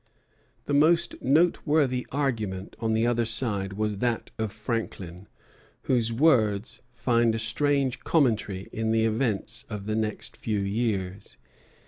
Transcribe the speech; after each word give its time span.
The 0.65 0.73
most 0.73 1.21
noteworthy 1.21 2.07
argument 2.11 2.75
on 2.79 2.93
the 2.93 3.05
other 3.05 3.23
side 3.23 3.73
was 3.73 3.97
that 3.97 4.31
of 4.39 4.51
Franklin, 4.51 5.27
whose 5.83 6.11
words 6.11 6.81
find 6.91 7.35
a 7.35 7.37
strange 7.37 7.99
commentary 7.99 8.67
in 8.73 8.89
the 8.91 9.05
events 9.05 9.63
of 9.69 9.85
the 9.85 9.95
next 9.95 10.35
few 10.35 10.57
years. 10.57 11.37